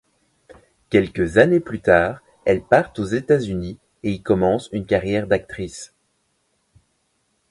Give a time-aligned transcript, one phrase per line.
[0.89, 5.93] Quelques années plus tard, elle part aux États-Unis et y commence une carrière d'actrice.